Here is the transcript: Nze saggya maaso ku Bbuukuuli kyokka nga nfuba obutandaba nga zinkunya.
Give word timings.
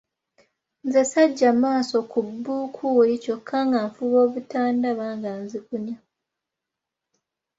Nze 0.85 1.01
saggya 1.11 1.51
maaso 1.61 1.97
ku 2.11 2.19
Bbuukuuli 2.27 3.13
kyokka 3.23 3.57
nga 3.67 3.79
nfuba 3.87 4.17
obutandaba 4.25 5.05
nga 5.17 5.31
zinkunya. 5.49 5.97